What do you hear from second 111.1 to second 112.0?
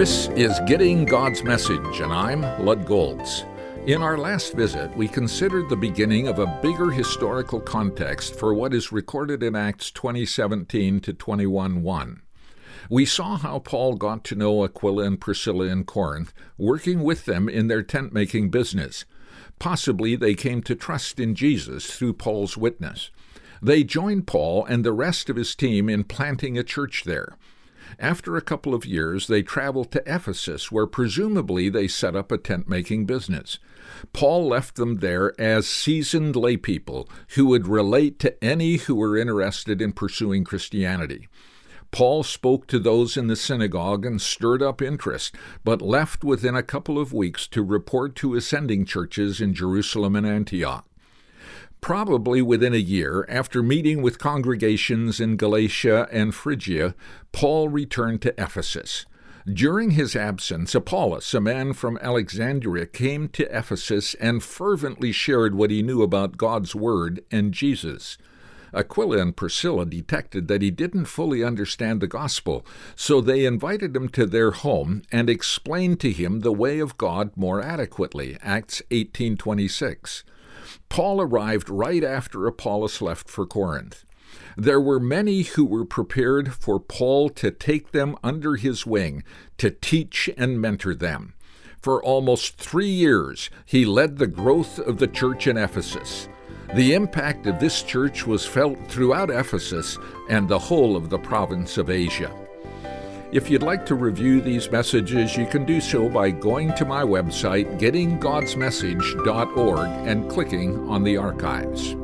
archives.